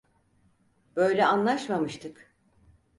Böyle 0.95 1.25
anlaşmamıştık. 1.25 2.35